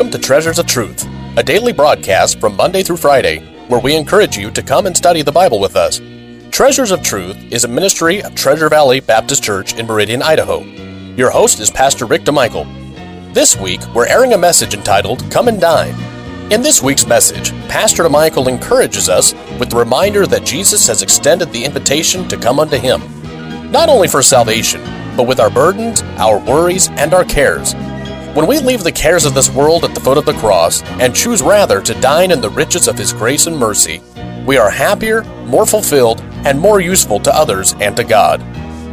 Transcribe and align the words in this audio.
Welcome 0.00 0.18
to 0.18 0.26
Treasures 0.26 0.58
of 0.58 0.64
Truth, 0.64 1.06
a 1.36 1.42
daily 1.42 1.74
broadcast 1.74 2.40
from 2.40 2.56
Monday 2.56 2.82
through 2.82 2.96
Friday, 2.96 3.40
where 3.68 3.80
we 3.80 3.94
encourage 3.94 4.34
you 4.34 4.50
to 4.50 4.62
come 4.62 4.86
and 4.86 4.96
study 4.96 5.20
the 5.20 5.30
Bible 5.30 5.60
with 5.60 5.76
us. 5.76 6.00
Treasures 6.50 6.90
of 6.90 7.02
Truth 7.02 7.36
is 7.52 7.64
a 7.64 7.68
ministry 7.68 8.22
of 8.22 8.34
Treasure 8.34 8.70
Valley 8.70 9.00
Baptist 9.00 9.42
Church 9.42 9.74
in 9.74 9.84
Meridian, 9.84 10.22
Idaho. 10.22 10.62
Your 11.16 11.28
host 11.28 11.60
is 11.60 11.70
Pastor 11.70 12.06
Rick 12.06 12.22
DeMichael. 12.22 12.64
This 13.34 13.58
week, 13.58 13.82
we're 13.94 14.06
airing 14.06 14.32
a 14.32 14.38
message 14.38 14.72
entitled 14.72 15.30
Come 15.30 15.48
and 15.48 15.60
Dine. 15.60 15.94
In 16.50 16.62
this 16.62 16.82
week's 16.82 17.06
message, 17.06 17.50
Pastor 17.68 18.04
DeMichael 18.04 18.48
encourages 18.48 19.10
us 19.10 19.34
with 19.58 19.68
the 19.68 19.76
reminder 19.76 20.26
that 20.26 20.46
Jesus 20.46 20.86
has 20.86 21.02
extended 21.02 21.52
the 21.52 21.62
invitation 21.62 22.26
to 22.28 22.38
come 22.38 22.58
unto 22.58 22.78
Him, 22.78 23.02
not 23.70 23.90
only 23.90 24.08
for 24.08 24.22
salvation, 24.22 24.80
but 25.14 25.26
with 25.26 25.40
our 25.40 25.50
burdens, 25.50 26.00
our 26.16 26.38
worries, 26.38 26.88
and 26.92 27.12
our 27.12 27.26
cares. 27.26 27.74
When 28.34 28.46
we 28.46 28.60
leave 28.60 28.84
the 28.84 28.92
cares 28.92 29.24
of 29.24 29.34
this 29.34 29.50
world 29.50 29.84
at 29.84 29.92
the 29.92 30.00
foot 30.00 30.16
of 30.16 30.24
the 30.24 30.34
cross 30.34 30.82
and 31.00 31.12
choose 31.12 31.42
rather 31.42 31.80
to 31.80 32.00
dine 32.00 32.30
in 32.30 32.40
the 32.40 32.48
riches 32.48 32.86
of 32.86 32.96
His 32.96 33.12
grace 33.12 33.48
and 33.48 33.58
mercy, 33.58 34.00
we 34.46 34.56
are 34.56 34.70
happier, 34.70 35.24
more 35.46 35.66
fulfilled, 35.66 36.20
and 36.44 36.56
more 36.56 36.80
useful 36.80 37.18
to 37.18 37.34
others 37.34 37.74
and 37.80 37.96
to 37.96 38.04
God. 38.04 38.40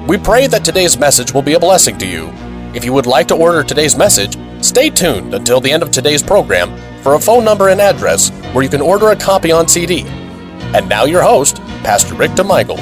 We 0.07 0.17
pray 0.17 0.47
that 0.47 0.65
today's 0.65 0.97
message 0.97 1.35
will 1.35 1.43
be 1.43 1.53
a 1.53 1.59
blessing 1.59 1.99
to 1.99 2.07
you. 2.07 2.29
If 2.73 2.83
you 2.83 2.93
would 2.93 3.05
like 3.05 3.27
to 3.27 3.35
order 3.35 3.61
today's 3.61 3.95
message, 3.95 4.35
stay 4.65 4.89
tuned 4.89 5.35
until 5.35 5.61
the 5.61 5.71
end 5.71 5.83
of 5.83 5.91
today's 5.91 6.23
program 6.23 6.75
for 7.03 7.13
a 7.13 7.19
phone 7.19 7.45
number 7.45 7.69
and 7.69 7.79
address 7.79 8.31
where 8.53 8.63
you 8.63 8.69
can 8.71 8.81
order 8.81 9.09
a 9.09 9.15
copy 9.15 9.51
on 9.51 9.67
CD. 9.67 10.01
And 10.73 10.89
now, 10.89 11.05
your 11.05 11.21
host, 11.21 11.57
Pastor 11.83 12.15
Rick 12.15 12.31
DeMichael. 12.31 12.79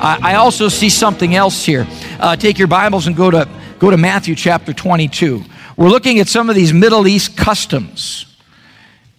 I 0.00 0.36
also 0.36 0.68
see 0.68 0.88
something 0.88 1.34
else 1.34 1.64
here. 1.64 1.88
Uh, 2.20 2.36
take 2.36 2.56
your 2.56 2.68
Bibles 2.68 3.08
and 3.08 3.16
go 3.16 3.32
to 3.32 3.48
Go 3.78 3.92
to 3.92 3.96
Matthew 3.96 4.34
chapter 4.34 4.72
22. 4.72 5.44
We're 5.76 5.88
looking 5.88 6.18
at 6.18 6.26
some 6.26 6.50
of 6.50 6.56
these 6.56 6.72
Middle 6.72 7.06
East 7.06 7.36
customs 7.36 8.26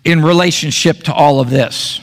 in 0.04 0.22
relationship 0.22 1.04
to 1.04 1.14
all 1.14 1.40
of 1.40 1.50
this. 1.50 2.02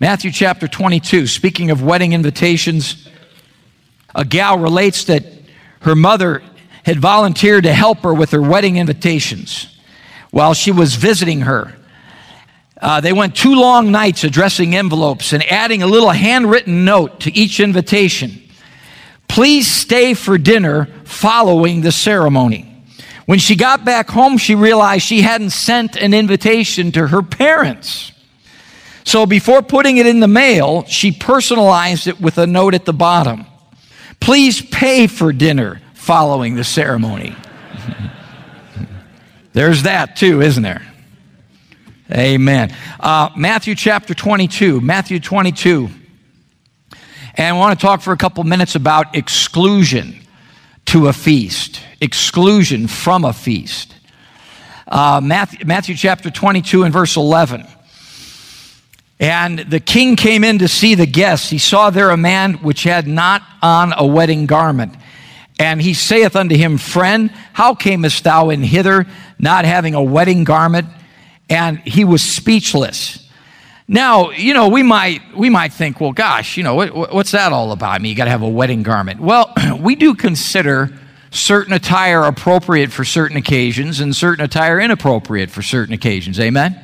Matthew 0.00 0.30
chapter 0.30 0.66
22, 0.66 1.26
speaking 1.26 1.70
of 1.70 1.82
wedding 1.82 2.14
invitations, 2.14 3.06
a 4.14 4.24
gal 4.24 4.58
relates 4.58 5.04
that 5.04 5.26
her 5.82 5.94
mother 5.94 6.42
had 6.82 6.98
volunteered 6.98 7.64
to 7.64 7.74
help 7.74 7.98
her 7.98 8.14
with 8.14 8.30
her 8.30 8.40
wedding 8.40 8.78
invitations 8.78 9.66
while 10.30 10.54
she 10.54 10.72
was 10.72 10.94
visiting 10.94 11.42
her. 11.42 11.76
Uh, 12.80 13.02
they 13.02 13.12
went 13.12 13.36
two 13.36 13.54
long 13.54 13.92
nights 13.92 14.24
addressing 14.24 14.74
envelopes 14.74 15.34
and 15.34 15.44
adding 15.52 15.82
a 15.82 15.86
little 15.86 16.10
handwritten 16.10 16.86
note 16.86 17.20
to 17.20 17.36
each 17.36 17.60
invitation. 17.60 18.43
Please 19.28 19.66
stay 19.70 20.14
for 20.14 20.38
dinner 20.38 20.86
following 21.04 21.80
the 21.80 21.92
ceremony. 21.92 22.70
When 23.26 23.38
she 23.38 23.56
got 23.56 23.84
back 23.84 24.10
home, 24.10 24.36
she 24.36 24.54
realized 24.54 25.04
she 25.04 25.22
hadn't 25.22 25.50
sent 25.50 25.96
an 25.96 26.12
invitation 26.12 26.92
to 26.92 27.08
her 27.08 27.22
parents. 27.22 28.12
So 29.04 29.26
before 29.26 29.62
putting 29.62 29.98
it 29.98 30.06
in 30.06 30.20
the 30.20 30.28
mail, 30.28 30.84
she 30.84 31.12
personalized 31.12 32.06
it 32.06 32.20
with 32.20 32.38
a 32.38 32.46
note 32.46 32.74
at 32.74 32.84
the 32.84 32.92
bottom. 32.92 33.46
Please 34.20 34.62
pay 34.62 35.06
for 35.06 35.32
dinner 35.32 35.80
following 35.94 36.54
the 36.54 36.64
ceremony. 36.64 37.34
There's 39.52 39.82
that 39.82 40.16
too, 40.16 40.40
isn't 40.40 40.62
there? 40.62 40.82
Amen. 42.12 42.74
Uh, 43.00 43.30
Matthew 43.36 43.74
chapter 43.74 44.14
22. 44.14 44.80
Matthew 44.80 45.18
22. 45.20 45.88
And 47.36 47.48
I 47.48 47.58
want 47.58 47.78
to 47.78 47.84
talk 47.84 48.00
for 48.00 48.12
a 48.12 48.16
couple 48.16 48.44
minutes 48.44 48.76
about 48.76 49.16
exclusion 49.16 50.20
to 50.86 51.08
a 51.08 51.12
feast, 51.12 51.80
exclusion 52.00 52.86
from 52.86 53.24
a 53.24 53.32
feast. 53.32 53.94
Uh, 54.86 55.20
Matthew, 55.22 55.66
Matthew 55.66 55.96
chapter 55.96 56.30
22 56.30 56.84
and 56.84 56.92
verse 56.92 57.16
11. 57.16 57.66
And 59.18 59.58
the 59.58 59.80
king 59.80 60.14
came 60.14 60.44
in 60.44 60.58
to 60.58 60.68
see 60.68 60.94
the 60.94 61.06
guests. 61.06 61.50
He 61.50 61.58
saw 61.58 61.90
there 61.90 62.10
a 62.10 62.16
man 62.16 62.54
which 62.54 62.84
had 62.84 63.08
not 63.08 63.42
on 63.62 63.92
a 63.96 64.06
wedding 64.06 64.46
garment. 64.46 64.94
And 65.58 65.80
he 65.80 65.94
saith 65.94 66.36
unto 66.36 66.56
him, 66.56 66.78
Friend, 66.78 67.30
how 67.52 67.74
camest 67.74 68.24
thou 68.24 68.50
in 68.50 68.62
hither, 68.62 69.06
not 69.38 69.64
having 69.64 69.94
a 69.94 70.02
wedding 70.02 70.44
garment? 70.44 70.88
And 71.48 71.78
he 71.80 72.04
was 72.04 72.22
speechless. 72.22 73.23
Now, 73.86 74.30
you 74.30 74.54
know, 74.54 74.68
we 74.68 74.82
might, 74.82 75.36
we 75.36 75.50
might 75.50 75.72
think, 75.72 76.00
well, 76.00 76.12
gosh, 76.12 76.56
you 76.56 76.62
know, 76.62 76.74
what, 76.74 77.12
what's 77.12 77.32
that 77.32 77.52
all 77.52 77.70
about? 77.72 77.90
I 77.90 77.98
mean, 77.98 78.10
you 78.10 78.16
got 78.16 78.24
to 78.24 78.30
have 78.30 78.42
a 78.42 78.48
wedding 78.48 78.82
garment. 78.82 79.20
Well, 79.20 79.52
we 79.78 79.94
do 79.94 80.14
consider 80.14 80.90
certain 81.30 81.74
attire 81.74 82.22
appropriate 82.22 82.92
for 82.92 83.04
certain 83.04 83.36
occasions 83.36 84.00
and 84.00 84.16
certain 84.16 84.44
attire 84.44 84.80
inappropriate 84.80 85.50
for 85.50 85.60
certain 85.60 85.92
occasions. 85.92 86.40
Amen? 86.40 86.80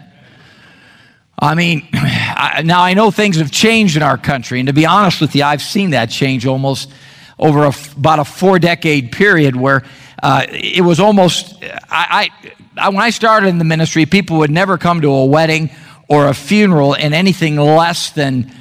I 1.38 1.54
mean, 1.54 1.88
I, 1.94 2.62
now 2.64 2.82
I 2.82 2.92
know 2.92 3.10
things 3.10 3.36
have 3.36 3.50
changed 3.50 3.96
in 3.96 4.02
our 4.02 4.18
country, 4.18 4.60
and 4.60 4.66
to 4.66 4.74
be 4.74 4.84
honest 4.84 5.22
with 5.22 5.34
you, 5.34 5.44
I've 5.44 5.62
seen 5.62 5.90
that 5.90 6.10
change 6.10 6.44
almost 6.44 6.92
over 7.38 7.64
a, 7.64 7.72
about 7.96 8.18
a 8.18 8.24
four 8.26 8.58
decade 8.58 9.12
period 9.12 9.56
where 9.56 9.82
uh, 10.22 10.44
it 10.50 10.84
was 10.84 11.00
almost, 11.00 11.64
I, 11.88 12.28
I, 12.76 12.90
when 12.90 13.00
I 13.00 13.08
started 13.08 13.46
in 13.46 13.56
the 13.56 13.64
ministry, 13.64 14.04
people 14.04 14.36
would 14.38 14.50
never 14.50 14.76
come 14.76 15.00
to 15.00 15.10
a 15.10 15.24
wedding 15.24 15.70
or 16.10 16.26
a 16.26 16.34
funeral 16.34 16.94
in 16.94 17.14
anything 17.14 17.56
less 17.56 18.10
than 18.10 18.52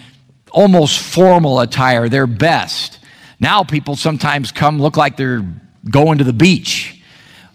almost 0.51 0.99
formal 0.99 1.59
attire, 1.59 2.07
their 2.07 2.27
best. 2.27 2.99
Now 3.39 3.63
people 3.63 3.95
sometimes 3.95 4.51
come 4.51 4.79
look 4.79 4.95
like 4.95 5.17
they're 5.17 5.43
going 5.89 6.19
to 6.19 6.23
the 6.23 6.31
beach. 6.31 7.01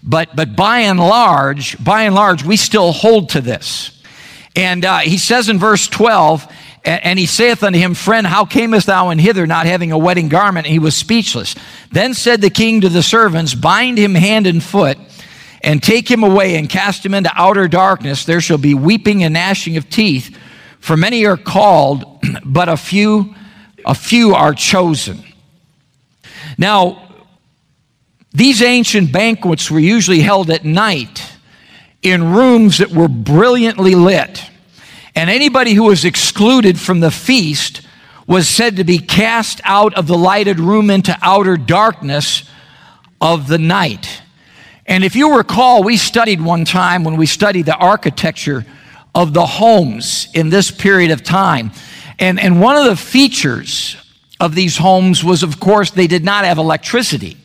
But, 0.03 0.35
but 0.35 0.57
by 0.57 0.81
and 0.81 0.99
large, 0.99 1.83
by 1.83 2.03
and 2.03 2.15
large, 2.15 2.45
we 2.45 2.57
still 2.57 2.91
hold 2.91 3.31
to 3.31 3.41
this. 3.41 4.03
And 4.57 4.85
uh, 4.85 4.99
he 4.99 5.17
says 5.17 5.49
in 5.49 5.59
verse 5.61 5.87
12, 5.87 6.53
and 6.85 7.19
he 7.19 7.27
saith 7.27 7.63
unto 7.63 7.79
him, 7.79 7.95
Friend, 7.95 8.27
how 8.27 8.45
camest 8.45 8.89
thou 8.89 9.11
in 9.11 9.19
hither, 9.19 9.47
not 9.47 9.65
having 9.65 9.93
a 9.93 9.97
wedding 9.97 10.29
garment? 10.29 10.67
And 10.67 10.73
he 10.73 10.79
was 10.81 10.95
speechless. 10.95 11.55
Then 11.93 12.13
said 12.15 12.41
the 12.41 12.51
king 12.51 12.83
to 12.83 12.89
the 12.89 13.03
servants, 13.03 13.55
Bind 13.55 13.97
him 13.97 14.15
hand 14.15 14.47
and 14.47 14.63
foot 14.63 14.99
and 15.65 15.83
take 15.83 16.09
him 16.11 16.23
away 16.23 16.57
and 16.57 16.69
cast 16.69 17.05
him 17.05 17.15
into 17.15 17.31
outer 17.35 17.67
darkness, 17.67 18.27
there 18.27 18.43
shall 18.43 18.59
be 18.59 18.75
weeping 18.75 19.25
and 19.25 19.33
gnashing 19.33 19.79
of 19.79 19.89
teeth. 19.89 20.37
For 20.79 20.95
many 20.95 21.25
are 21.25 21.39
called, 21.39 22.23
but 22.45 22.69
a 22.69 22.77
few, 22.77 23.35
a 23.87 23.95
few 23.95 24.35
are 24.35 24.53
chosen. 24.53 25.25
Now, 26.59 27.09
these 28.33 28.61
ancient 28.61 29.11
banquets 29.11 29.71
were 29.71 29.81
usually 29.81 30.21
held 30.21 30.51
at 30.51 30.67
night 30.67 31.25
in 32.03 32.35
rooms 32.35 32.79
that 32.79 32.91
were 32.91 33.09
brilliantly 33.09 33.95
lit. 33.95 34.45
And 35.15 35.31
anybody 35.31 35.73
who 35.73 35.85
was 35.85 36.05
excluded 36.05 36.79
from 36.79 37.01
the 37.01 37.11
feast 37.11 37.81
was 38.27 38.49
said 38.49 38.77
to 38.77 38.85
be 38.85 38.99
cast 38.99 39.63
out 39.65 39.95
of 39.95 40.07
the 40.07 40.19
lighted 40.19 40.61
room 40.61 40.91
into 40.91 41.17
outer 41.23 41.57
darkness 41.57 42.45
of 43.21 43.49
the 43.49 43.59
night. 43.59 44.21
And 44.87 45.03
if 45.03 45.17
you 45.17 45.37
recall, 45.37 45.83
we 45.83 45.97
studied 45.97 46.41
one 46.41 46.65
time 46.65 47.05
when 47.05 47.17
we 47.17 47.27
studied 47.27 47.67
the 47.67 47.77
architecture 47.77 48.65
of 49.15 49.33
the 49.33 49.47
homes 49.47 50.29
in 50.35 50.51
this 50.51 50.71
period 50.71 51.11
of 51.11 51.23
time. 51.23 51.71
And, 52.19 52.39
and 52.39 52.61
one 52.61 52.77
of 52.77 52.85
the 52.85 52.97
features 52.97 53.97
of 54.41 54.55
these 54.55 54.77
homes 54.77 55.25
was, 55.25 55.43
of 55.43 55.59
course, 55.59 55.91
they 55.91 56.07
did 56.07 56.25
not 56.25 56.45
have 56.45 56.59
electricity. 56.59 57.37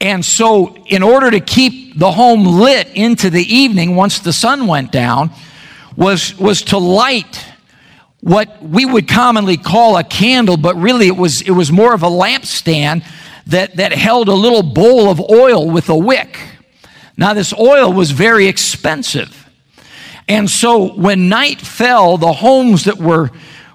And 0.00 0.24
so, 0.24 0.76
in 0.86 1.02
order 1.02 1.30
to 1.30 1.40
keep 1.40 1.98
the 1.98 2.12
home 2.12 2.44
lit 2.44 2.88
into 2.94 3.30
the 3.30 3.42
evening 3.42 3.96
once 3.96 4.18
the 4.18 4.32
sun 4.32 4.66
went 4.66 4.92
down, 4.92 5.30
was, 5.96 6.36
was 6.38 6.62
to 6.62 6.78
light 6.78 7.44
what 8.20 8.62
we 8.62 8.84
would 8.84 9.08
commonly 9.08 9.56
call 9.56 9.96
a 9.96 10.04
candle, 10.04 10.56
but 10.56 10.76
really 10.76 11.06
it 11.06 11.16
was, 11.16 11.42
it 11.42 11.50
was 11.50 11.72
more 11.72 11.94
of 11.94 12.02
a 12.02 12.08
lampstand 12.08 13.04
that, 13.46 13.76
that 13.76 13.92
held 13.92 14.28
a 14.28 14.34
little 14.34 14.62
bowl 14.62 15.08
of 15.10 15.20
oil 15.20 15.70
with 15.70 15.88
a 15.88 15.96
wick. 15.96 16.38
Now, 17.16 17.32
this 17.32 17.54
oil 17.54 17.92
was 17.92 18.10
very 18.10 18.46
expensive. 18.46 19.48
And 20.28 20.50
so 20.50 20.92
when 20.94 21.28
night 21.28 21.60
fell, 21.60 22.18
the 22.18 22.32
homes 22.32 22.84
that 22.84 22.98
were, 22.98 23.30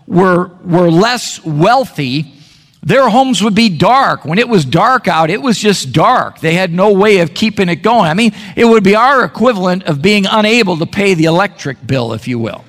were, 0.06 0.48
were 0.64 0.92
less 0.92 1.44
wealthy, 1.44 2.34
their 2.84 3.10
homes 3.10 3.42
would 3.42 3.56
be 3.56 3.70
dark. 3.70 4.26
When 4.26 4.38
it 4.38 4.50
was 4.50 4.66
dark 4.66 5.08
out, 5.08 5.30
it 5.30 5.42
was 5.42 5.58
just 5.58 5.94
dark. 5.94 6.40
They 6.40 6.56
had 6.56 6.74
no 6.74 6.92
way 6.92 7.20
of 7.20 7.34
keeping 7.34 7.70
it 7.70 7.78
going. 7.78 8.10
I 8.10 8.14
mean, 8.14 8.34
it 8.56 8.66
would 8.66 8.84
be 8.84 8.96
our 8.96 9.24
equivalent 9.24 9.84
of 9.84 10.02
being 10.02 10.26
unable 10.26 10.78
to 10.78 10.86
pay 10.86 11.14
the 11.14 11.26
electric 11.26 11.86
bill, 11.86 12.14
if 12.14 12.28
you 12.28 12.38
will. 12.38 12.66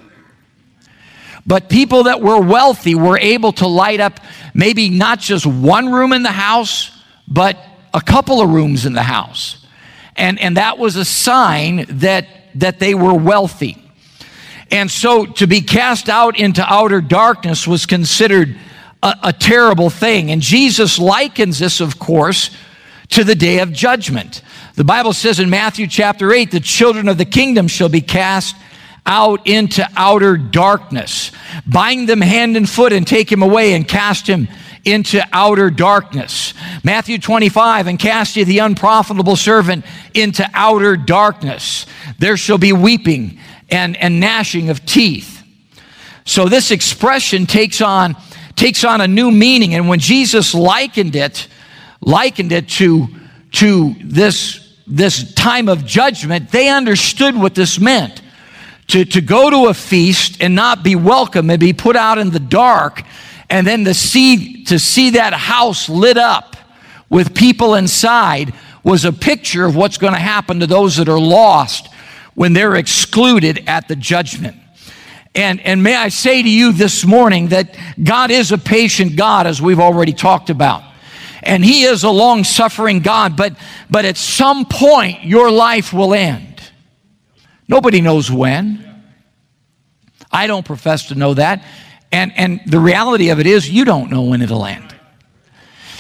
But 1.47 1.69
people 1.69 2.05
that 2.05 2.21
were 2.21 2.41
wealthy 2.41 2.95
were 2.95 3.19
able 3.19 3.53
to 3.55 3.67
light 3.67 4.01
up 4.01 4.21
maybe 4.55 4.91
not 4.91 5.19
just 5.19 5.45
one 5.45 5.93
room 5.93 6.13
in 6.13 6.23
the 6.23 6.31
house, 6.31 6.91
but 7.27 7.57
a 7.93 8.01
couple 8.01 8.41
of 8.41 8.51
rooms 8.51 8.87
in 8.87 8.93
the 8.93 9.03
house. 9.03 9.65
And, 10.17 10.39
and 10.39 10.57
that 10.57 10.79
was 10.79 10.97
a 10.97 11.05
sign 11.05 11.87
that, 11.89 12.27
that 12.57 12.79
they 12.79 12.95
were 12.95 13.15
wealthy. 13.15 13.83
And 14.71 14.91
so 14.91 15.27
to 15.27 15.47
be 15.47 15.61
cast 15.61 16.09
out 16.09 16.39
into 16.39 16.65
outer 16.65 17.01
darkness 17.01 17.67
was 17.67 17.87
considered 17.87 18.57
a, 19.03 19.15
a 19.25 19.33
terrible 19.33 19.91
thing. 19.91 20.31
And 20.31 20.41
Jesus 20.41 20.99
likens 20.99 21.59
this, 21.59 21.81
of 21.81 21.99
course, 21.99 22.51
to 23.11 23.25
the 23.25 23.35
day 23.35 23.59
of 23.59 23.73
judgment. 23.73 24.43
The 24.75 24.85
Bible 24.85 25.13
says 25.13 25.41
in 25.41 25.51
Matthew 25.51 25.87
chapter 25.87 26.33
8, 26.33 26.51
the 26.51 26.61
children 26.61 27.09
of 27.09 27.19
the 27.19 27.27
kingdom 27.27 27.69
shall 27.69 27.91
be 27.91 28.01
cast 28.01 28.57
out 29.05 29.47
into 29.47 29.87
outer 29.97 30.37
darkness. 30.37 31.33
Bind 31.67 32.09
them 32.09 32.21
hand 32.21 32.57
and 32.57 32.69
foot 32.69 32.93
and 32.93 33.07
take 33.07 33.31
him 33.31 33.43
away 33.43 33.75
and 33.75 33.87
cast 33.87 34.27
him 34.27 34.49
into 34.85 35.23
outer 35.33 35.71
darkness. 35.71 36.55
Matthew 36.83 37.19
25, 37.19 37.87
and 37.87 37.99
cast 37.99 38.37
ye 38.37 38.45
the 38.45 38.59
unprofitable 38.59 39.37
servant 39.37 39.85
into 40.15 40.49
outer 40.55 40.97
darkness. 40.97 41.87
There 42.19 42.37
shall 42.37 42.59
be 42.59 42.73
weeping 42.73 43.39
and, 43.71 43.97
and 43.97 44.21
gnashing 44.21 44.71
of 44.71 44.85
teeth. 44.85 45.43
So 46.25 46.49
this 46.49 46.71
expression 46.71 47.47
takes 47.47 47.81
on, 47.81 48.17
takes 48.55 48.85
on 48.85 49.01
a 49.01 49.09
new 49.09 49.31
meaning. 49.31 49.75
And 49.75 49.89
when 49.89 49.99
Jesus 49.99 50.55
likened 50.55 51.17
it, 51.17 51.49
likened 52.01 52.53
it 52.53 52.69
to, 52.71 53.09
to 53.53 53.95
this, 54.01 54.77
this 54.87 55.33
time 55.35 55.69
of 55.69 55.85
judgment, 55.85 56.51
they 56.51 56.69
understood 56.69 57.37
what 57.37 57.55
this 57.55 57.79
meant. 57.79 58.23
To, 58.93 59.07
to 59.07 59.21
go 59.23 59.49
to 59.49 59.71
a 59.71 59.75
feast 59.75 60.43
and 60.43 60.55
not 60.55 60.83
be 60.83 60.97
welcome 60.97 61.49
and 61.49 61.59
be 61.59 61.73
put 61.73 61.97
out 61.97 62.19
in 62.19 62.29
the 62.29 62.39
dark 62.39 63.03
and 63.49 63.67
then 63.67 63.85
to 63.85 63.93
see, 63.93 64.65
to 64.65 64.79
see 64.79 65.11
that 65.11 65.35
house 65.35 65.89
lit 65.89 66.17
up 66.17 66.57
with 67.11 67.35
people 67.35 67.75
inside 67.75 68.55
was 68.83 69.05
a 69.05 69.13
picture 69.13 69.67
of 69.67 69.77
what's 69.77 69.99
going 69.99 70.15
to 70.15 70.19
happen 70.19 70.61
to 70.61 70.67
those 70.67 70.97
that 70.97 71.09
are 71.09 71.21
lost 71.21 71.89
when 72.35 72.55
they're 72.55 72.77
excluded 72.77 73.65
at 73.67 73.89
the 73.89 73.97
judgment. 73.97 74.57
And, 75.35 75.61
and 75.61 75.83
may 75.83 75.95
I 75.95 76.09
say 76.09 76.43
to 76.43 76.49
you 76.49 76.73
this 76.73 77.05
morning 77.05 77.49
that 77.49 77.77
God 78.03 78.31
is 78.31 78.53
a 78.53 78.59
patient 78.59 79.17
God, 79.17 79.47
as 79.47 79.61
we've 79.61 79.81
already 79.81 80.13
talked 80.13 80.49
about. 80.49 80.83
And 81.43 81.65
He 81.65 81.83
is 81.83 82.05
a 82.05 82.11
long 82.11 82.45
suffering 82.45 83.01
God, 83.01 83.37
but, 83.37 83.55
but 83.91 84.05
at 84.05 84.17
some 84.17 84.65
point, 84.65 85.25
your 85.25 85.51
life 85.51 85.93
will 85.93 86.15
end. 86.15 86.52
Nobody 87.73 88.03
knows 88.03 88.31
when. 88.31 88.85
I 90.31 90.47
don't 90.47 90.63
profess 90.63 91.09
to 91.09 91.15
know 91.15 91.33
that. 91.33 91.65
And, 92.13 92.31
and 92.37 92.61
the 92.67 92.79
reality 92.79 93.31
of 93.31 93.41
it 93.41 93.47
is, 93.47 93.71
you 93.71 93.87
don't 93.87 94.11
know 94.11 94.25
when 94.25 94.43
it'll 94.43 94.67
end. 94.67 94.95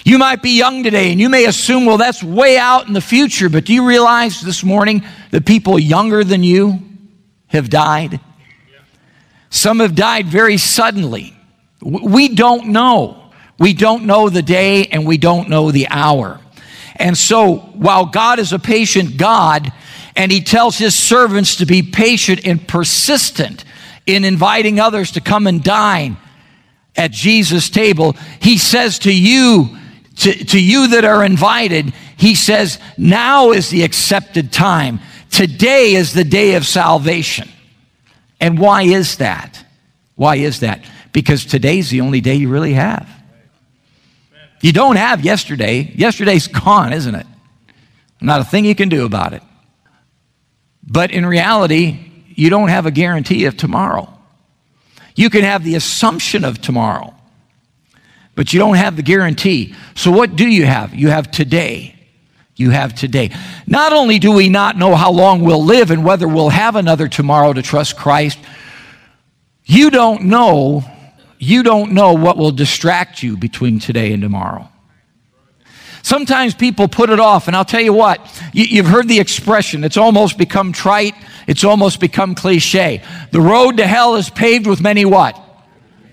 You 0.04 0.18
might 0.18 0.42
be 0.42 0.50
young 0.50 0.82
today 0.82 1.10
and 1.10 1.18
you 1.18 1.30
may 1.30 1.46
assume, 1.46 1.86
well, 1.86 1.96
that's 1.96 2.22
way 2.22 2.58
out 2.58 2.88
in 2.88 2.92
the 2.92 3.00
future, 3.00 3.48
but 3.48 3.64
do 3.64 3.72
you 3.72 3.88
realize 3.88 4.42
this 4.42 4.62
morning 4.62 5.02
that 5.30 5.46
people 5.46 5.78
younger 5.78 6.24
than 6.24 6.42
you 6.42 6.78
have 7.46 7.70
died? 7.70 8.20
Some 9.48 9.80
have 9.80 9.94
died 9.94 10.26
very 10.26 10.58
suddenly. 10.58 11.34
We 11.80 12.34
don't 12.34 12.66
know. 12.66 13.32
We 13.58 13.72
don't 13.72 14.04
know 14.04 14.28
the 14.28 14.42
day 14.42 14.88
and 14.88 15.06
we 15.06 15.16
don't 15.16 15.48
know 15.48 15.70
the 15.70 15.88
hour. 15.88 16.38
And 16.96 17.16
so, 17.16 17.56
while 17.56 18.04
God 18.04 18.38
is 18.38 18.52
a 18.52 18.58
patient 18.58 19.16
God, 19.16 19.72
and 20.16 20.30
He 20.30 20.40
tells 20.40 20.78
His 20.78 20.94
servants 20.94 21.56
to 21.56 21.66
be 21.66 21.82
patient 21.82 22.46
and 22.46 22.66
persistent 22.66 23.64
in 24.06 24.24
inviting 24.24 24.80
others 24.80 25.12
to 25.12 25.20
come 25.20 25.46
and 25.46 25.62
dine 25.62 26.16
at 26.96 27.10
Jesus' 27.10 27.70
table, 27.70 28.16
he 28.40 28.58
says 28.58 29.00
to 29.00 29.12
you, 29.12 29.76
to, 30.16 30.32
to 30.44 30.62
you 30.62 30.88
that 30.88 31.04
are 31.04 31.24
invited, 31.24 31.92
he 32.16 32.34
says, 32.34 32.78
now 32.98 33.52
is 33.52 33.70
the 33.70 33.82
accepted 33.82 34.52
time. 34.52 35.00
Today 35.30 35.94
is 35.94 36.12
the 36.12 36.24
day 36.24 36.54
of 36.54 36.66
salvation. 36.66 37.48
And 38.40 38.58
why 38.58 38.82
is 38.82 39.16
that? 39.16 39.64
Why 40.16 40.36
is 40.36 40.60
that? 40.60 40.84
Because 41.12 41.44
today's 41.44 41.90
the 41.90 42.02
only 42.02 42.20
day 42.20 42.34
you 42.34 42.48
really 42.48 42.74
have. 42.74 43.08
You 44.60 44.72
don't 44.72 44.96
have 44.96 45.24
yesterday. 45.24 45.92
Yesterday's 45.94 46.46
gone, 46.46 46.92
isn't 46.92 47.14
it? 47.14 47.26
Not 48.20 48.40
a 48.40 48.44
thing 48.44 48.64
you 48.64 48.74
can 48.74 48.88
do 48.88 49.04
about 49.04 49.32
it. 49.32 49.42
But 50.92 51.10
in 51.10 51.24
reality, 51.24 51.98
you 52.34 52.50
don't 52.50 52.68
have 52.68 52.84
a 52.84 52.90
guarantee 52.90 53.46
of 53.46 53.56
tomorrow. 53.56 54.12
You 55.14 55.30
can 55.30 55.42
have 55.42 55.64
the 55.64 55.74
assumption 55.74 56.44
of 56.44 56.60
tomorrow, 56.60 57.14
but 58.34 58.52
you 58.52 58.58
don't 58.58 58.76
have 58.76 58.96
the 58.96 59.02
guarantee. 59.02 59.74
So, 59.94 60.10
what 60.10 60.36
do 60.36 60.46
you 60.46 60.66
have? 60.66 60.94
You 60.94 61.08
have 61.08 61.30
today. 61.30 61.94
You 62.56 62.70
have 62.70 62.94
today. 62.94 63.30
Not 63.66 63.94
only 63.94 64.18
do 64.18 64.32
we 64.32 64.50
not 64.50 64.76
know 64.76 64.94
how 64.94 65.10
long 65.10 65.40
we'll 65.40 65.64
live 65.64 65.90
and 65.90 66.04
whether 66.04 66.28
we'll 66.28 66.50
have 66.50 66.76
another 66.76 67.08
tomorrow 67.08 67.54
to 67.54 67.62
trust 67.62 67.96
Christ, 67.96 68.38
you 69.64 69.90
don't 69.90 70.24
know, 70.24 70.84
you 71.38 71.62
don't 71.62 71.92
know 71.92 72.12
what 72.12 72.36
will 72.36 72.52
distract 72.52 73.22
you 73.22 73.38
between 73.38 73.78
today 73.78 74.12
and 74.12 74.20
tomorrow. 74.20 74.68
Sometimes 76.02 76.54
people 76.54 76.88
put 76.88 77.10
it 77.10 77.20
off, 77.20 77.46
and 77.46 77.56
I'll 77.56 77.64
tell 77.64 77.80
you 77.80 77.92
what, 77.92 78.20
you, 78.52 78.82
have 78.82 78.92
heard 78.92 79.08
the 79.08 79.20
expression, 79.20 79.84
it's 79.84 79.96
almost 79.96 80.36
become 80.36 80.72
trite, 80.72 81.14
it's 81.46 81.64
almost 81.64 82.00
become 82.00 82.34
cliche. 82.34 83.02
The 83.30 83.40
road 83.40 83.76
to 83.76 83.86
hell 83.86 84.16
is 84.16 84.28
paved 84.28 84.66
with 84.66 84.80
many 84.80 85.04
what? 85.04 85.40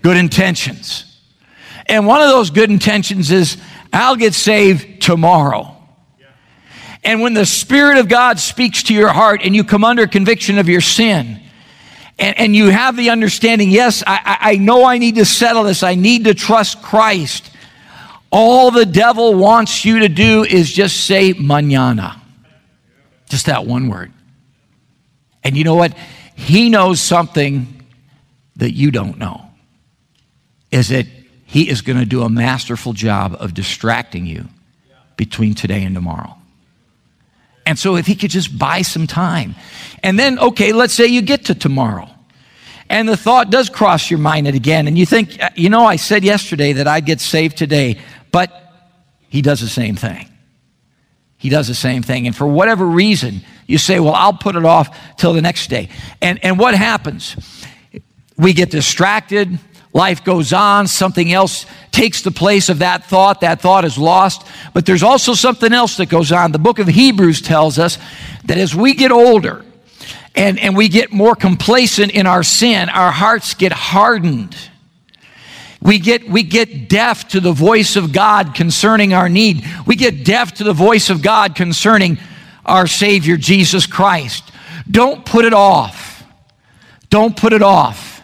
Good 0.04 0.18
intentions. 0.18 1.06
And 1.88 2.06
one 2.06 2.22
of 2.22 2.30
those 2.30 2.52
good 2.52 2.70
intentions 2.70 3.32
is, 3.32 3.58
I'll 3.92 4.16
get 4.16 4.36
saved 4.36 5.02
tomorrow. 5.02 5.76
And 7.04 7.22
when 7.22 7.34
the 7.34 7.46
Spirit 7.46 7.98
of 7.98 8.08
God 8.08 8.40
speaks 8.40 8.84
to 8.84 8.94
your 8.94 9.10
heart 9.10 9.42
and 9.44 9.56
you 9.56 9.64
come 9.64 9.84
under 9.84 10.06
conviction 10.06 10.60
of 10.60 10.70
your 10.70 10.82
sin, 10.82 11.42
and, 12.20 12.38
and 12.38 12.56
you 12.56 12.70
have 12.70 12.96
the 12.98 13.10
understanding, 13.10 13.72
yes, 13.72 14.04
I, 14.06 14.38
I 14.40 14.56
know 14.58 14.84
I 14.84 14.98
need 14.98 15.16
to 15.16 15.26
settle 15.26 15.64
this, 15.64 15.82
I 15.82 15.96
need 15.96 16.26
to 16.26 16.34
trust 16.34 16.82
Christ. 16.82 17.50
All 18.32 18.72
the 18.72 18.86
devil 18.86 19.34
wants 19.34 19.84
you 19.84 20.00
to 20.00 20.10
do 20.10 20.44
is 20.44 20.72
just 20.72 21.06
say 21.06 21.34
manana. 21.34 22.22
Just 23.30 23.48
that 23.48 23.66
one 23.66 23.88
word. 23.88 24.12
And 25.44 25.58
you 25.58 25.64
know 25.64 25.76
what? 25.76 25.96
He 26.36 26.70
knows 26.70 27.02
something 27.02 27.86
that 28.58 28.72
you 28.72 28.92
don't 28.92 29.18
know. 29.18 29.46
Is 30.72 30.90
that 30.90 31.08
he 31.46 31.68
is 31.68 31.82
going 31.82 31.98
to 31.98 32.06
do 32.06 32.22
a 32.22 32.30
masterful 32.30 32.94
job 32.94 33.36
of 33.40 33.54
distracting 33.54 34.26
you 34.26 34.46
between 35.18 35.56
today 35.56 35.84
and 35.84 35.96
tomorrow. 35.96 36.36
And 37.66 37.78
so 37.78 37.96
if 37.96 38.06
he 38.06 38.16
could 38.16 38.32
just 38.32 38.58
buy 38.58 38.84
some 38.84 39.08
time. 39.08 39.56
And 40.02 40.18
then, 40.18 40.40
okay, 40.40 40.74
let's 40.74 40.94
say 40.94 41.08
you 41.08 41.22
get 41.22 41.46
to 41.46 41.56
tomorrow. 41.56 42.10
And 42.90 43.08
the 43.08 43.18
thought 43.18 43.52
does 43.52 43.70
cross 43.70 44.10
your 44.10 44.20
mind 44.20 44.48
again. 44.48 44.88
And 44.88 44.98
you 44.98 45.06
think, 45.06 45.40
you 45.56 45.70
know, 45.70 45.86
I 45.86 45.96
said 45.96 46.24
yesterday 46.24 46.74
that 46.74 46.88
I'd 46.88 47.06
get 47.06 47.22
saved 47.22 47.58
today. 47.58 48.00
But 48.32 48.52
he 49.30 49.42
does 49.42 49.60
the 49.62 49.68
same 49.68 49.96
thing. 49.96 50.28
He 51.38 51.50
does 51.50 51.68
the 51.68 51.76
same 51.76 52.04
thing. 52.04 52.28
And 52.28 52.36
for 52.36 52.46
whatever 52.46 52.86
reason, 52.86 53.42
you 53.66 53.78
say, 53.78 54.00
well, 54.00 54.14
I'll 54.14 54.34
put 54.34 54.56
it 54.56 54.66
off 54.66 55.16
till 55.18 55.34
the 55.34 55.42
next 55.42 55.70
day. 55.70 55.90
And, 56.22 56.44
and 56.44 56.60
what 56.60 56.76
happens? 56.76 57.36
We 58.38 58.54
get 58.54 58.72
distracted. 58.72 59.58
Life 59.94 60.24
goes 60.24 60.52
on. 60.52 60.88
Something 60.88 61.32
else 61.32 61.66
takes 61.92 62.22
the 62.22 62.32
place 62.32 62.68
of 62.68 62.80
that 62.80 63.06
thought. 63.06 63.42
That 63.42 63.62
thought 63.62 63.86
is 63.86 63.98
lost. 63.98 64.46
But 64.74 64.86
there's 64.86 65.02
also 65.02 65.34
something 65.34 65.72
else 65.72 65.98
that 65.98 66.08
goes 66.08 66.32
on. 66.32 66.52
The 66.52 66.60
book 66.60 66.78
of 66.78 66.88
Hebrews 66.88 67.42
tells 67.42 67.80
us 67.80 67.98
that 68.46 68.58
as 68.58 68.76
we 68.76 68.94
get 68.94 69.12
older 69.12 69.64
and, 70.36 70.60
and 70.60 70.76
we 70.76 70.90
get 70.90 71.14
more 71.14 71.36
complacent 71.36 72.12
in 72.12 72.28
our 72.28 72.44
sin, 72.44 72.90
our 72.90 73.12
hearts 73.12 73.54
get 73.54 73.72
hardened. 73.72 74.56
We 75.82 76.00
get, 76.00 76.30
we 76.30 76.44
get 76.44 76.90
deaf 76.90 77.30
to 77.30 77.40
the 77.40 77.54
voice 77.54 77.96
of 77.96 78.12
God 78.12 78.54
concerning 78.54 79.14
our 79.14 79.30
need. 79.30 79.66
We 79.86 79.96
get 79.96 80.26
deaf 80.26 80.54
to 80.56 80.64
the 80.64 80.74
voice 80.74 81.10
of 81.10 81.22
God 81.22 81.56
concerning 81.56 82.18
our 82.66 82.86
Savior, 82.86 83.38
Jesus 83.38 83.86
Christ. 83.86 84.52
Don't 84.90 85.26
put 85.26 85.46
it 85.46 85.54
off. 85.54 86.24
Don't 87.10 87.36
put 87.36 87.54
it 87.54 87.62
off. 87.62 88.22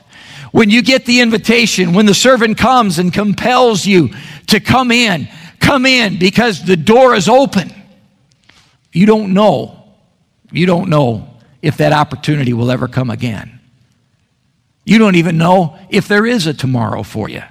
When 0.52 0.70
you 0.70 0.82
get 0.82 1.06
the 1.06 1.22
invitation, 1.22 1.94
when 1.94 2.06
the 2.06 2.14
servant 2.14 2.58
comes 2.58 3.00
and 3.00 3.14
compels 3.14 3.86
you 3.86 4.10
to 4.48 4.60
come 4.60 4.92
in, 4.92 5.28
come 5.60 5.86
in 5.86 6.20
because 6.20 6.64
the 6.64 6.78
door 6.78 7.16
is 7.16 7.28
open. 7.28 7.74
You 8.92 9.06
don't 9.06 9.34
know. 9.34 9.84
You 10.52 10.66
don't 10.66 10.90
know 10.90 11.30
if 11.62 11.78
that 11.78 11.92
opportunity 11.92 12.54
will 12.54 12.72
ever 12.72 12.88
come 12.88 13.10
again. 13.10 13.55
You 14.86 15.00
don't 15.00 15.16
even 15.16 15.38
know 15.38 15.78
if 15.90 16.08
there 16.08 16.26
is 16.26 16.46
a 16.46 16.54
tomorrow 16.54 17.02
for 17.04 17.28
you. 17.28 17.42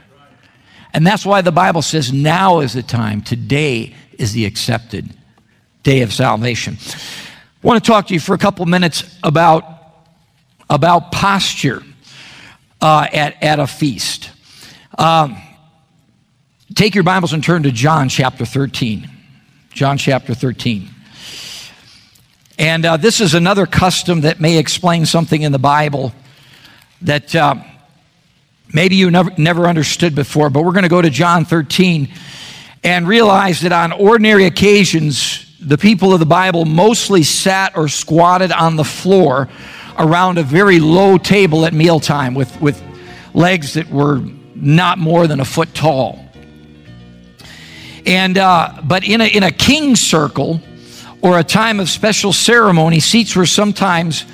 And 0.94 1.04
that's 1.04 1.26
why 1.26 1.42
the 1.42 1.52
Bible 1.52 1.82
says 1.82 2.12
now 2.12 2.60
is 2.60 2.72
the 2.72 2.82
time. 2.82 3.20
Today 3.20 3.92
is 4.16 4.32
the 4.32 4.44
accepted 4.44 5.10
day 5.82 6.02
of 6.02 6.12
salvation. 6.12 6.78
I 6.80 7.66
want 7.66 7.82
to 7.82 7.86
talk 7.86 8.06
to 8.06 8.14
you 8.14 8.20
for 8.20 8.34
a 8.34 8.38
couple 8.38 8.64
minutes 8.66 9.18
about, 9.24 9.64
about 10.70 11.10
posture 11.10 11.82
uh, 12.80 13.08
at, 13.12 13.42
at 13.42 13.58
a 13.58 13.66
feast. 13.66 14.30
Um, 14.96 15.36
take 16.76 16.94
your 16.94 17.02
Bibles 17.02 17.32
and 17.32 17.42
turn 17.42 17.64
to 17.64 17.72
John 17.72 18.08
chapter 18.08 18.44
13. 18.44 19.10
John 19.70 19.98
chapter 19.98 20.34
13. 20.34 20.88
And 22.56 22.86
uh, 22.86 22.96
this 22.96 23.20
is 23.20 23.34
another 23.34 23.66
custom 23.66 24.20
that 24.20 24.40
may 24.40 24.58
explain 24.58 25.06
something 25.06 25.42
in 25.42 25.50
the 25.50 25.58
Bible 25.58 26.12
that 27.04 27.34
uh, 27.34 27.54
maybe 28.72 28.96
you 28.96 29.10
never, 29.10 29.30
never 29.38 29.66
understood 29.66 30.14
before, 30.14 30.50
but 30.50 30.64
we're 30.64 30.72
going 30.72 30.84
to 30.84 30.88
go 30.88 31.02
to 31.02 31.10
John 31.10 31.44
13. 31.44 32.08
and 32.82 33.08
realize 33.08 33.62
that 33.62 33.72
on 33.72 33.92
ordinary 33.92 34.44
occasions, 34.44 35.56
the 35.58 35.78
people 35.78 36.12
of 36.12 36.20
the 36.20 36.26
Bible 36.26 36.66
mostly 36.66 37.22
sat 37.22 37.76
or 37.76 37.88
squatted 37.88 38.52
on 38.52 38.76
the 38.76 38.84
floor 38.84 39.48
around 39.98 40.38
a 40.38 40.42
very 40.42 40.80
low 40.80 41.16
table 41.16 41.64
at 41.64 41.72
mealtime 41.72 42.34
with, 42.34 42.60
with 42.60 42.82
legs 43.32 43.74
that 43.74 43.88
were 43.88 44.22
not 44.54 44.98
more 44.98 45.26
than 45.26 45.40
a 45.40 45.44
foot 45.44 45.74
tall. 45.74 46.20
And, 48.06 48.36
uh, 48.36 48.80
but 48.84 49.04
in 49.04 49.20
a, 49.20 49.24
in 49.24 49.42
a 49.42 49.50
king's 49.50 50.00
circle 50.00 50.60
or 51.22 51.38
a 51.38 51.44
time 51.44 51.80
of 51.80 51.88
special 51.88 52.34
ceremony, 52.34 53.00
seats 53.00 53.34
were 53.34 53.46
sometimes 53.46 54.26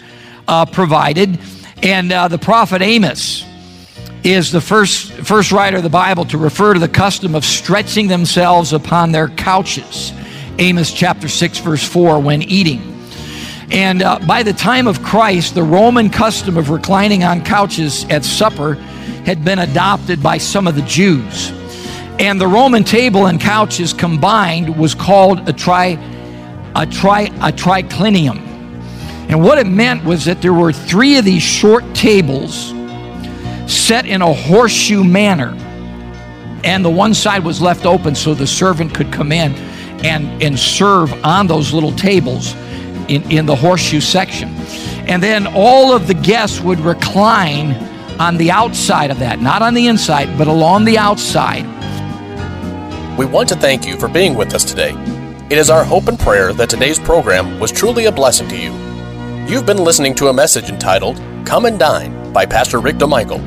uh, 0.49 0.67
provided. 0.67 1.39
And 1.83 2.13
uh, 2.13 2.29
the 2.29 2.39
prophet 2.39 2.83
Amos 2.83 3.45
is 4.23 4.53
the 4.53 4.61
first, 4.61 5.13
first 5.13 5.51
writer 5.51 5.79
of 5.79 5.83
the 5.83 5.89
Bible 5.89 6.27
to 6.27 6.37
refer 6.37 6.75
to 6.75 6.81
the 6.81 6.89
custom 6.89 7.35
of 7.35 7.45
stretching 7.45 8.07
themselves 8.07 8.75
upon 8.75 9.13
their 9.13 9.29
couches. 9.29 10.13
Amos 10.59 10.93
chapter 10.93 11.27
6, 11.27 11.59
verse 11.59 11.83
4, 11.83 12.21
when 12.21 12.43
eating. 12.43 12.83
And 13.71 14.03
uh, 14.03 14.19
by 14.27 14.43
the 14.43 14.53
time 14.53 14.87
of 14.87 15.03
Christ, 15.03 15.55
the 15.55 15.63
Roman 15.63 16.11
custom 16.11 16.59
of 16.59 16.69
reclining 16.69 17.25
on 17.25 17.43
couches 17.43 18.05
at 18.11 18.25
supper 18.25 18.75
had 19.25 19.43
been 19.43 19.61
adopted 19.61 20.23
by 20.23 20.37
some 20.37 20.67
of 20.67 20.75
the 20.75 20.83
Jews. 20.83 21.51
And 22.19 22.39
the 22.39 22.47
Roman 22.47 22.85
table 22.85 23.27
and 23.27 23.41
couches 23.41 23.95
combined 23.95 24.77
was 24.77 24.95
called 24.95 25.49
a 25.49 25.53
tri 25.53 25.99
a 26.77 26.87
tri 26.87 27.23
a 27.23 27.53
triclinium. 27.53 28.50
And 29.31 29.41
what 29.41 29.59
it 29.59 29.67
meant 29.69 30.03
was 30.03 30.25
that 30.25 30.43
there 30.43 30.53
were 30.53 30.73
three 30.73 31.17
of 31.17 31.25
these 31.25 31.41
short 31.41 31.85
tables 31.95 32.71
set 33.73 34.05
in 34.05 34.23
a 34.23 34.35
horseshoe 34.35 35.05
manner. 35.05 35.55
And 36.65 36.85
the 36.85 36.91
one 36.91 37.15
side 37.15 37.45
was 37.45 37.63
left 37.63 37.87
open 37.87 38.17
so 38.17 38.35
the 38.35 38.49
servant 38.49 38.93
could 38.93 39.13
come 39.13 39.31
in 39.31 39.55
and, 40.05 40.43
and 40.43 40.59
serve 40.59 41.13
on 41.25 41.47
those 41.47 41.73
little 41.73 41.93
tables 41.93 42.55
in, 43.07 43.23
in 43.31 43.47
the 43.47 43.55
horseshoe 43.55 44.01
section. 44.01 44.49
And 45.07 45.23
then 45.23 45.47
all 45.47 45.93
of 45.93 46.09
the 46.09 46.15
guests 46.15 46.61
would 46.61 46.81
recline 46.81 47.75
on 48.19 48.37
the 48.37 48.51
outside 48.51 49.13
of 49.13 49.21
that, 49.21 49.41
not 49.41 49.63
on 49.63 49.75
the 49.75 49.87
inside, 49.87 50.37
but 50.37 50.49
along 50.49 50.87
the 50.87 50.99
outside. 50.99 51.65
We 53.17 53.27
want 53.27 53.49
to 53.51 53.55
thank 53.55 53.87
you 53.87 53.97
for 53.97 54.09
being 54.09 54.35
with 54.35 54.55
us 54.55 54.65
today. 54.65 54.93
It 55.51 55.57
is 55.57 55.71
our 55.71 55.85
hope 55.85 56.09
and 56.09 56.19
prayer 56.19 56.53
that 56.53 56.69
today's 56.69 56.99
program 56.99 57.61
was 57.61 57.71
truly 57.71 58.07
a 58.07 58.13
blessing 58.13 58.49
to 58.49 58.57
you. 58.57 58.90
You've 59.47 59.67
been 59.67 59.83
listening 59.83 60.15
to 60.17 60.29
a 60.29 60.33
message 60.33 60.69
entitled 60.69 61.17
Come 61.45 61.65
and 61.65 61.77
Dine 61.77 62.33
by 62.33 62.47
Pastor 62.47 62.79
Rick 62.79 62.97
DeMichael. 62.97 63.41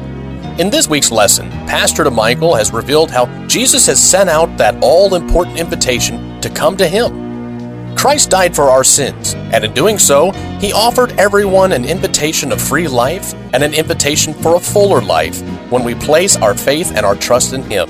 In 0.59 0.69
this 0.69 0.89
week's 0.89 1.11
lesson, 1.11 1.49
Pastor 1.65 2.03
DeMichael 2.03 2.57
has 2.57 2.73
revealed 2.73 3.09
how 3.09 3.25
Jesus 3.47 3.85
has 3.85 4.03
sent 4.03 4.29
out 4.29 4.57
that 4.57 4.75
all 4.83 5.15
important 5.15 5.57
invitation 5.57 6.41
to 6.41 6.49
come 6.49 6.75
to 6.75 6.87
Him. 6.87 7.95
Christ 7.95 8.31
died 8.31 8.53
for 8.53 8.63
our 8.63 8.83
sins, 8.83 9.33
and 9.33 9.63
in 9.63 9.73
doing 9.73 9.97
so, 9.97 10.31
He 10.59 10.73
offered 10.73 11.13
everyone 11.13 11.71
an 11.71 11.85
invitation 11.85 12.51
of 12.51 12.61
free 12.61 12.89
life 12.89 13.33
and 13.53 13.63
an 13.63 13.73
invitation 13.73 14.33
for 14.33 14.55
a 14.55 14.59
fuller 14.59 15.01
life 15.01 15.41
when 15.71 15.85
we 15.85 15.95
place 15.95 16.35
our 16.35 16.55
faith 16.55 16.91
and 16.97 17.05
our 17.05 17.15
trust 17.15 17.53
in 17.53 17.61
Him. 17.63 17.87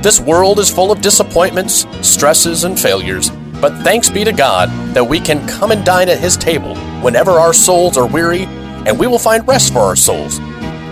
This 0.00 0.20
world 0.20 0.58
is 0.58 0.70
full 0.70 0.90
of 0.90 1.02
disappointments, 1.02 1.86
stresses, 2.00 2.64
and 2.64 2.80
failures, 2.80 3.30
but 3.60 3.76
thanks 3.82 4.08
be 4.08 4.24
to 4.24 4.32
God 4.32 4.70
that 4.94 5.04
we 5.04 5.20
can 5.20 5.46
come 5.46 5.70
and 5.70 5.84
dine 5.84 6.08
at 6.08 6.18
His 6.18 6.38
table 6.38 6.74
whenever 7.02 7.32
our 7.32 7.52
souls 7.52 7.96
are 7.96 8.06
weary, 8.06 8.44
and 8.86 8.98
we 8.98 9.06
will 9.06 9.18
find 9.18 9.46
rest 9.46 9.72
for 9.72 9.80
our 9.80 9.96
souls 9.96 10.40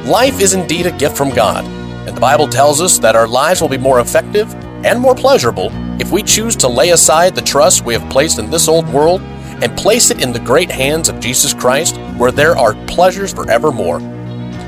Life 0.04 0.38
is 0.38 0.52
indeed 0.52 0.84
a 0.84 0.92
gift 0.92 1.16
from 1.16 1.30
God, 1.30 1.64
and 2.06 2.14
the 2.14 2.20
Bible 2.20 2.46
tells 2.46 2.82
us 2.82 2.98
that 2.98 3.16
our 3.16 3.26
lives 3.26 3.62
will 3.62 3.70
be 3.70 3.78
more 3.78 4.00
effective 4.00 4.52
and 4.84 5.00
more 5.00 5.14
pleasurable 5.14 5.70
if 5.98 6.12
we 6.12 6.22
choose 6.22 6.54
to 6.56 6.68
lay 6.68 6.90
aside 6.90 7.34
the 7.34 7.40
trust 7.40 7.86
we 7.86 7.94
have 7.94 8.10
placed 8.10 8.38
in 8.38 8.50
this 8.50 8.68
old 8.68 8.86
world 8.90 9.22
and 9.62 9.78
place 9.78 10.10
it 10.10 10.22
in 10.22 10.30
the 10.30 10.38
great 10.38 10.70
hands 10.70 11.08
of 11.08 11.20
Jesus 11.20 11.54
Christ, 11.54 11.96
where 12.18 12.30
there 12.30 12.54
are 12.54 12.74
pleasures 12.84 13.32
forevermore. 13.32 14.00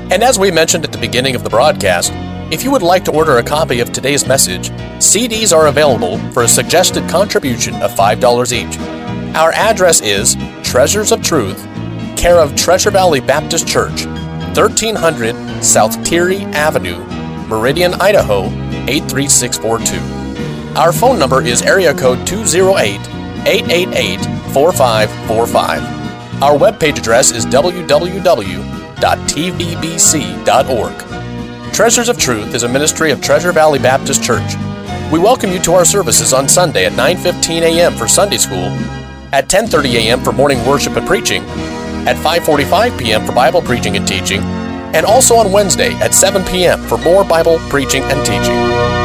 And 0.09 0.23
as 0.23 0.39
we 0.39 0.49
mentioned 0.49 0.85
at 0.85 0.91
the 0.91 0.97
beginning 0.97 1.35
of 1.35 1.43
the 1.43 1.51
broadcast, 1.51 2.11
if 2.51 2.63
you 2.63 2.71
would 2.71 2.81
like 2.81 3.05
to 3.05 3.11
order 3.13 3.37
a 3.37 3.43
copy 3.43 3.79
of 3.79 3.93
today's 3.93 4.25
message, 4.25 4.69
CDs 4.97 5.55
are 5.55 5.67
available 5.67 6.17
for 6.31 6.41
a 6.41 6.47
suggested 6.47 7.07
contribution 7.07 7.75
of 7.75 7.91
$5 7.91 8.51
each. 8.53 9.06
Our 9.37 9.51
address 9.51 10.01
is 10.01 10.35
Treasures 10.63 11.11
of 11.11 11.21
Truth, 11.21 11.63
care 12.17 12.39
of 12.39 12.55
Treasure 12.55 12.89
Valley 12.89 13.19
Baptist 13.19 13.67
Church, 13.67 14.07
1300 14.07 15.63
South 15.63 15.95
Teare 16.03 16.41
Avenue, 16.55 17.05
Meridian, 17.47 17.93
Idaho 18.01 18.45
83642. 18.87 20.75
Our 20.75 20.91
phone 20.91 21.19
number 21.19 21.43
is 21.43 21.61
area 21.61 21.93
code 21.93 22.25
208 22.25 22.99
888 23.45 24.25
4545. 24.53 26.41
Our 26.41 26.57
webpage 26.57 26.97
address 26.97 27.29
is 27.29 27.45
www.tvbc.org. 27.45 28.53
Treasures 31.75 32.09
of 32.09 32.17
Truth 32.17 32.55
is 32.55 32.63
a 32.63 32.67
ministry 32.67 33.11
of 33.11 33.21
Treasure 33.21 33.51
Valley 33.51 33.77
Baptist 33.77 34.23
Church. 34.23 34.55
We 35.11 35.19
welcome 35.19 35.51
you 35.51 35.59
to 35.59 35.73
our 35.73 35.85
services 35.85 36.33
on 36.33 36.49
Sunday 36.49 36.85
at 36.87 36.93
9:15 36.93 37.61
a.m. 37.61 37.93
for 37.93 38.07
Sunday 38.07 38.37
school, 38.37 38.75
at 39.33 39.47
10:30 39.47 39.95
a.m. 39.95 40.23
for 40.23 40.31
morning 40.31 40.65
worship 40.65 40.95
and 40.97 41.07
preaching, 41.07 41.43
at 42.07 42.15
5:45 42.17 42.97
p.m. 42.97 43.25
for 43.25 43.33
Bible 43.33 43.61
preaching 43.61 43.95
and 43.95 44.07
teaching, 44.07 44.41
and 44.95 45.05
also 45.05 45.35
on 45.35 45.51
Wednesday 45.51 45.93
at 45.95 46.13
7 46.13 46.43
p.m. 46.45 46.81
for 46.83 46.97
more 46.97 47.23
Bible 47.23 47.59
preaching 47.69 48.03
and 48.03 48.25
teaching. 48.25 48.96